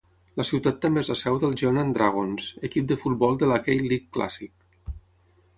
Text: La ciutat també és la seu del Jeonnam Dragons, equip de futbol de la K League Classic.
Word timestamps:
La 0.39 0.45
ciutat 0.51 0.79
també 0.85 1.01
és 1.05 1.11
la 1.13 1.17
seu 1.19 1.37
del 1.43 1.53
Jeonnam 1.63 1.91
Dragons, 1.97 2.49
equip 2.71 2.89
de 2.93 2.99
futbol 3.05 3.41
de 3.45 3.53
la 3.53 3.63
K 3.69 3.79
League 3.85 4.09
Classic. 4.19 4.57